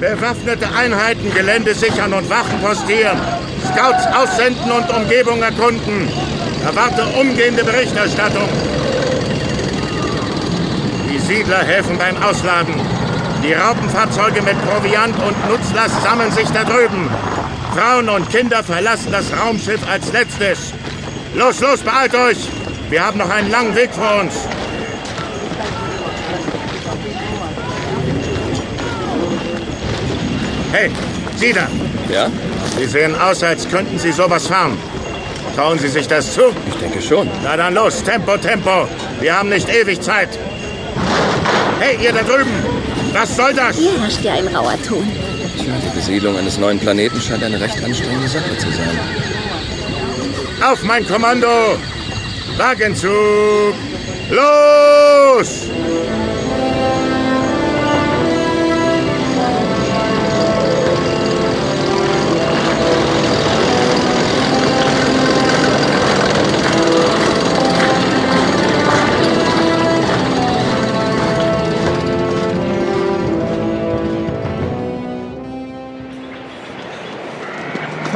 Bewaffnete 0.00 0.68
Einheiten 0.76 1.32
Gelände 1.32 1.74
sichern 1.74 2.12
und 2.12 2.28
Wachen 2.28 2.60
postieren. 2.60 3.18
Scouts 3.72 4.06
aussenden 4.14 4.70
und 4.70 4.90
Umgebung 4.94 5.42
erkunden. 5.42 6.10
Erwarte 6.66 7.02
umgehende 7.18 7.64
Berichterstattung. 7.64 8.48
Die 11.10 11.18
Siedler 11.18 11.64
helfen 11.64 11.96
beim 11.96 12.22
Ausladen. 12.22 12.74
Die 13.42 13.54
Raupenfahrzeuge 13.54 14.42
mit 14.42 14.56
Proviant 14.66 15.16
und 15.22 15.48
Nutzlast 15.48 16.02
sammeln 16.02 16.30
sich 16.32 16.48
da 16.50 16.64
drüben. 16.64 17.08
Frauen 17.74 18.10
und 18.10 18.28
Kinder 18.28 18.62
verlassen 18.62 19.12
das 19.12 19.32
Raumschiff 19.32 19.80
als 19.90 20.12
letztes. 20.12 20.74
Los, 21.34 21.60
los, 21.60 21.80
beeilt 21.80 22.14
euch! 22.14 22.48
Wir 22.90 23.04
haben 23.04 23.18
noch 23.18 23.30
einen 23.30 23.50
langen 23.50 23.74
Weg 23.74 23.90
vor 23.94 24.20
uns. 24.20 24.34
Hey, 30.72 30.90
Sie 31.36 31.52
da! 31.52 31.68
Ja? 32.12 32.30
Sie 32.78 32.86
sehen 32.86 33.14
aus, 33.14 33.42
als 33.42 33.68
könnten 33.68 33.98
Sie 33.98 34.12
sowas 34.12 34.46
fahren. 34.46 34.76
Trauen 35.54 35.78
Sie 35.78 35.88
sich 35.88 36.06
das 36.06 36.32
zu? 36.34 36.42
Ich 36.68 36.74
denke 36.76 37.00
schon. 37.00 37.28
Na 37.42 37.56
dann 37.56 37.74
los, 37.74 38.02
Tempo, 38.02 38.36
Tempo. 38.36 38.88
Wir 39.20 39.38
haben 39.38 39.48
nicht 39.48 39.68
ewig 39.68 40.00
Zeit. 40.00 40.28
Hey, 41.80 41.96
ihr 42.02 42.12
da 42.12 42.22
drüben! 42.22 42.52
Was 43.12 43.34
soll 43.36 43.54
das? 43.54 43.76
Hier 43.76 43.98
herrscht 43.98 44.22
ja 44.22 44.34
ein 44.34 44.48
rauer 44.48 44.74
Ton. 44.86 45.06
Tja, 45.58 45.72
die 45.82 45.96
Besiedlung 45.96 46.36
eines 46.36 46.58
neuen 46.58 46.78
Planeten 46.78 47.20
scheint 47.20 47.42
eine 47.42 47.60
recht 47.60 47.82
anstrengende 47.82 48.28
Sache 48.28 48.58
zu 48.58 48.70
sein. 48.70 48.98
Auf 50.62 50.82
mein 50.82 51.06
Kommando! 51.06 51.78
Wagenzug! 52.58 53.74
Los! 54.30 55.68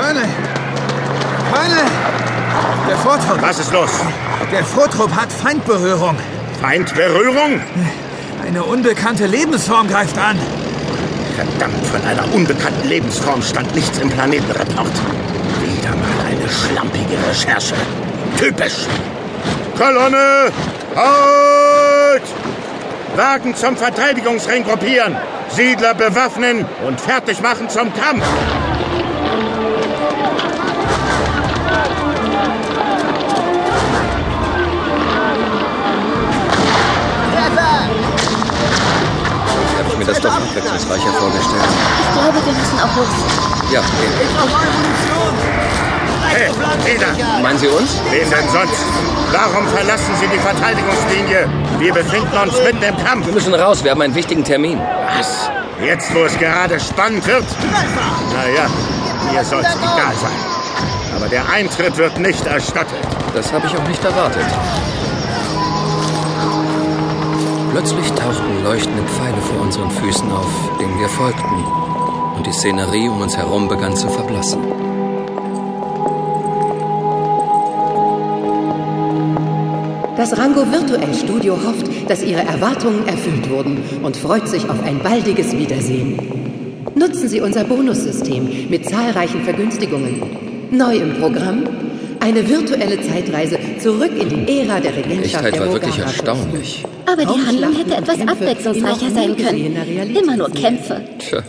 Colonel! 0.01 0.29
Colonel! 1.53 1.91
Der 2.89 2.97
Vortrupp! 2.97 3.43
Was 3.43 3.59
ist 3.59 3.70
los? 3.70 3.91
Der 4.51 4.65
Vortrupp 4.65 5.15
hat 5.15 5.31
Feindberührung. 5.31 6.17
Feindberührung? 6.62 7.61
Eine 8.42 8.65
unbekannte 8.65 9.27
Lebensform 9.27 9.89
greift 9.89 10.17
an. 10.17 10.39
Verdammt, 11.37 11.87
von 11.87 12.03
einer 12.07 12.33
unbekannten 12.33 12.89
Lebensform 12.89 13.42
stand 13.42 13.75
nichts 13.75 13.98
im 13.98 14.09
Planetenreport. 14.09 14.91
Wieder 15.61 15.91
mal 15.91 16.27
eine 16.31 16.48
schlampige 16.48 17.19
Recherche. 17.29 17.75
Typisch. 18.39 18.87
Kolonne! 19.77 20.51
Halt! 20.97 22.23
Wagen 23.17 23.55
zum 23.55 23.77
Verteidigungsring 23.77 24.64
gruppieren. 24.64 25.14
Siedler 25.51 25.92
bewaffnen 25.92 26.64
und 26.87 26.98
fertig 26.98 27.42
machen 27.42 27.69
zum 27.69 27.92
Kampf. 27.92 28.25
Mir 39.98 40.06
das 40.06 40.20
doch 40.20 40.33
abwechslungsreicher 40.33 41.12
vorgestellt. 41.12 41.62
Ich 42.01 42.20
glaube, 42.20 42.39
wir 42.47 42.53
müssen 42.53 42.78
auch 42.81 42.97
los. 42.97 43.08
Ja, 43.70 43.81
okay. 43.81 44.08
Hey, 46.28 46.51
Peter, 46.84 47.06
Meinen 47.42 47.58
Sie 47.58 47.69
uns? 47.69 48.01
wen 48.11 48.31
denn 48.31 48.48
sonst? 48.51 48.85
Warum 49.33 49.67
verlassen 49.68 50.14
Sie 50.20 50.27
die 50.29 50.39
Verteidigungslinie? 50.39 51.48
Wir 51.79 51.92
befinden 51.92 52.36
uns 52.39 52.55
mitten 52.64 52.83
im 52.83 52.97
Kampf. 53.05 53.27
Wir 53.27 53.35
müssen 53.35 53.55
raus, 53.55 53.85
wir 53.85 53.91
haben 53.91 54.01
einen 54.01 54.14
wichtigen 54.14 54.42
Termin. 54.45 54.80
Was? 55.18 55.51
Jetzt, 55.85 56.14
wo 56.14 56.24
es 56.24 56.39
gerade 56.39 56.79
spannend 56.80 57.27
wird? 57.27 57.45
Naja, 58.35 58.67
mir 59.33 59.45
soll's 59.45 59.75
egal 59.77 60.14
sein. 60.20 60.61
Aber 61.17 61.29
der 61.29 61.48
Eintritt 61.51 61.97
wird 61.97 62.19
nicht 62.19 62.47
erstattet. 62.47 63.07
Das 63.35 63.53
habe 63.53 63.67
ich 63.67 63.77
auch 63.77 63.89
nicht 63.89 64.05
erwartet. 64.05 64.47
Plötzlich 67.70 68.11
tauchten 68.13 68.64
leuchtende 68.64 69.03
Pfeile 69.05 69.41
vor 69.41 69.61
unseren 69.61 69.91
Füßen 69.91 70.30
auf, 70.33 70.79
denen 70.80 70.98
wir 70.98 71.09
folgten. 71.09 71.64
Und 72.36 72.47
die 72.47 72.53
Szenerie 72.53 73.09
um 73.09 73.20
uns 73.20 73.36
herum 73.36 73.69
begann 73.69 73.97
zu 73.97 74.09
verblassen. 74.09 74.61
Das 80.17 80.36
Rango 80.36 80.70
Virtuell 80.70 81.14
Studio 81.14 81.55
hofft, 81.55 82.11
dass 82.11 82.23
Ihre 82.23 82.42
Erwartungen 82.42 83.07
erfüllt 83.07 83.48
wurden 83.48 83.83
und 84.03 84.17
freut 84.17 84.48
sich 84.48 84.69
auf 84.69 84.83
ein 84.83 84.98
baldiges 84.98 85.57
Wiedersehen. 85.57 86.49
Nutzen 87.00 87.30
Sie 87.30 87.40
unser 87.40 87.64
Bonussystem 87.64 88.68
mit 88.68 88.86
zahlreichen 88.86 89.42
Vergünstigungen. 89.42 90.68
Neu 90.70 90.96
im 90.96 91.14
Programm 91.14 91.64
eine 92.20 92.46
virtuelle 92.46 93.00
Zeitreise 93.00 93.58
zurück 93.78 94.11
in 94.20 94.28
die 94.28 94.61
Ära 94.61 94.80
der 94.80 94.94
Regentschaft 94.94 95.46
Echtheit 95.46 95.55
der 95.55 95.61
war 95.62 95.72
wirklich 95.72 95.98
erstaunlich. 95.98 96.84
Aber 97.06 97.22
die 97.24 97.46
Handlung 97.46 97.74
hätte 97.74 97.94
etwas 97.94 98.20
abwechslungsreicher 98.20 99.06
in 99.06 99.14
sein 99.14 99.34
können. 99.34 100.14
Immer 100.14 100.36
nur 100.36 100.50
Kämpfe. 100.50 101.00
Tja. 101.20 101.42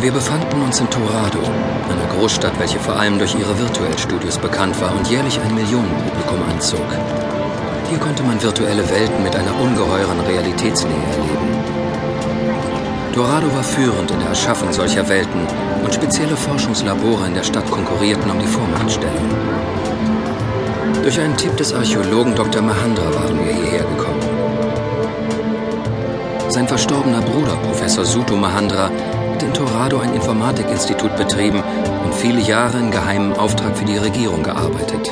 Wir 0.00 0.12
befanden 0.12 0.62
uns 0.66 0.80
in 0.80 0.90
Torado, 0.90 1.38
einer 1.38 2.18
Großstadt, 2.18 2.52
welche 2.58 2.78
vor 2.78 2.96
allem 2.96 3.18
durch 3.18 3.34
ihre 3.34 3.58
Virtuellstudios 3.58 4.36
bekannt 4.36 4.78
war 4.82 4.94
und 4.94 5.08
jährlich 5.08 5.40
ein 5.40 5.54
Millionenpublikum 5.54 6.42
anzog. 6.52 7.37
Hier 7.88 7.98
konnte 7.98 8.22
man 8.22 8.42
virtuelle 8.42 8.88
Welten 8.90 9.22
mit 9.22 9.34
einer 9.34 9.58
ungeheuren 9.58 10.20
Realitätsnähe 10.20 10.92
erleben. 10.92 11.48
Dorado 13.14 13.46
war 13.54 13.62
führend 13.62 14.10
in 14.10 14.18
der 14.20 14.28
Erschaffung 14.28 14.72
solcher 14.72 15.08
Welten 15.08 15.40
und 15.82 15.94
spezielle 15.94 16.36
Forschungslabore 16.36 17.26
in 17.26 17.34
der 17.34 17.42
Stadt 17.42 17.68
konkurrierten 17.70 18.30
um 18.30 18.38
die 18.38 18.46
Vormachtstellung. 18.46 19.30
Durch 21.02 21.18
einen 21.18 21.36
Tipp 21.38 21.56
des 21.56 21.72
Archäologen 21.72 22.34
Dr. 22.34 22.60
Mahandra 22.60 23.06
waren 23.14 23.38
wir 23.38 23.54
hierher 23.54 23.84
gekommen. 23.84 24.20
Sein 26.50 26.68
verstorbener 26.68 27.22
Bruder, 27.22 27.56
Professor 27.56 28.04
Suto 28.04 28.36
Mahandra, 28.36 28.90
hat 29.32 29.42
in 29.42 29.54
Torado 29.54 30.00
ein 30.00 30.12
Informatikinstitut 30.12 31.16
betrieben 31.16 31.62
und 32.04 32.14
viele 32.14 32.40
Jahre 32.40 32.78
in 32.78 32.90
geheimem 32.90 33.32
Auftrag 33.32 33.76
für 33.76 33.86
die 33.86 33.96
Regierung 33.96 34.42
gearbeitet. 34.42 35.10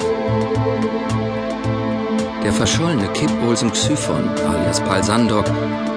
Der 2.46 2.52
verschollene 2.52 3.08
Kip 3.08 3.28
Olsen 3.44 3.72
Xyphon, 3.72 4.22
alias 4.48 4.78
Pal 4.78 5.02
Sandok, 5.02 5.46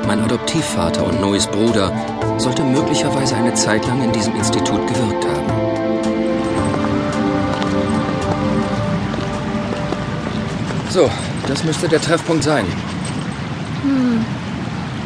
mein 0.08 0.20
Adoptivvater 0.20 1.06
und 1.06 1.22
Nois 1.22 1.46
Bruder, 1.46 1.94
sollte 2.40 2.64
möglicherweise 2.64 3.36
eine 3.36 3.54
Zeit 3.54 3.86
lang 3.86 4.04
in 4.04 4.12
diesem 4.12 4.36
Institut 4.36 4.82
gewirkt 4.88 5.26
haben. 5.26 5.46
So, 10.90 11.08
das 11.48 11.64
müsste 11.64 11.88
der 11.88 12.02
Treffpunkt 12.02 12.44
sein. 12.44 12.66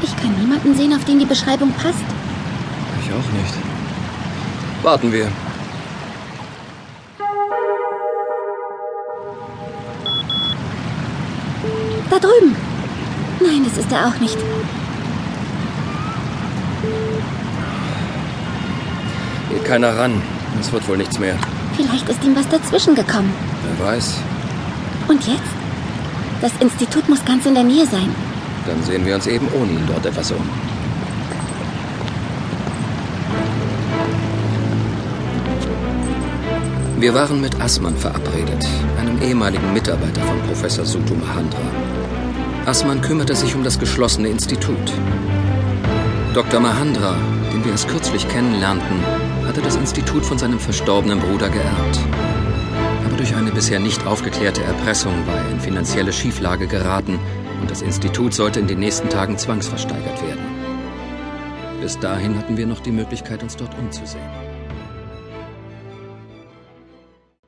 Ich 0.01 0.15
kann 0.15 0.33
niemanden 0.39 0.73
sehen, 0.77 0.93
auf 0.93 1.03
den 1.03 1.19
die 1.19 1.25
Beschreibung 1.25 1.73
passt. 1.73 2.05
Ich 3.01 3.11
auch 3.11 3.31
nicht. 3.37 3.53
Warten 4.81 5.11
wir. 5.11 5.27
Da 12.13 12.19
drüben. 12.19 12.55
Nein, 13.39 13.63
das 13.63 13.75
ist 13.75 13.91
er 13.91 14.07
auch 14.07 14.19
nicht. 14.19 14.37
Geht 19.49 19.65
keiner 19.65 19.97
ran. 19.97 20.21
Es 20.59 20.71
wird 20.71 20.87
wohl 20.87 20.97
nichts 20.97 21.17
mehr. 21.17 21.35
Vielleicht 21.75 22.07
ist 22.07 22.23
ihm 22.23 22.35
was 22.35 22.47
dazwischen 22.49 22.93
gekommen. 22.93 23.33
Wer 23.63 23.87
weiß. 23.87 24.13
Und 25.07 25.25
jetzt? 25.25 25.41
Das 26.41 26.51
Institut 26.59 27.09
muss 27.09 27.25
ganz 27.25 27.47
in 27.47 27.55
der 27.55 27.63
Nähe 27.63 27.87
sein. 27.87 28.13
Dann 28.67 28.83
sehen 28.83 29.07
wir 29.07 29.15
uns 29.15 29.25
eben 29.25 29.47
ohne 29.59 29.71
ihn 29.71 29.87
dort 29.87 30.05
etwas 30.05 30.31
um. 30.31 30.47
Wir 36.99 37.13
waren 37.15 37.41
mit 37.41 37.59
Assmann 37.59 37.97
verabredet, 37.97 38.65
einem 38.99 39.19
ehemaligen 39.21 39.73
Mitarbeiter 39.73 40.21
von 40.21 40.39
Professor 40.43 40.85
Sutu 40.85 41.15
Mahandra. 41.15 42.02
Assmann 42.65 43.01
kümmerte 43.01 43.35
sich 43.35 43.55
um 43.55 43.63
das 43.65 43.77
geschlossene 43.77 44.29
Institut. 44.29 44.93
Dr. 46.33 46.61
Mahandra, 46.61 47.17
den 47.51 47.63
wir 47.65 47.71
erst 47.73 47.89
kürzlich 47.89 48.25
kennenlernten, 48.29 49.03
hatte 49.45 49.61
das 49.61 49.75
Institut 49.75 50.25
von 50.25 50.37
seinem 50.37 50.59
verstorbenen 50.59 51.19
Bruder 51.19 51.49
geerbt. 51.49 51.99
Aber 53.05 53.17
durch 53.17 53.35
eine 53.35 53.51
bisher 53.51 53.81
nicht 53.81 54.07
aufgeklärte 54.07 54.63
Erpressung 54.63 55.13
war 55.27 55.35
er 55.35 55.51
in 55.51 55.59
finanzielle 55.59 56.13
Schieflage 56.13 56.67
geraten 56.67 57.19
und 57.59 57.69
das 57.69 57.81
Institut 57.81 58.33
sollte 58.33 58.61
in 58.61 58.67
den 58.67 58.79
nächsten 58.79 59.09
Tagen 59.09 59.37
zwangsversteigert 59.37 60.21
werden. 60.21 60.45
Bis 61.81 61.99
dahin 61.99 62.37
hatten 62.37 62.55
wir 62.55 62.65
noch 62.65 62.79
die 62.79 62.91
Möglichkeit, 62.91 63.43
uns 63.43 63.57
dort 63.57 63.77
umzusehen. 63.77 64.52